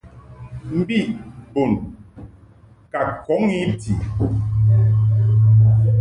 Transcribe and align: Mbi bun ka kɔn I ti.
Mbi 0.77 0.99
bun 1.53 1.71
ka 2.91 3.01
kɔn 3.23 3.43
I 3.59 3.61
ti. 3.81 3.93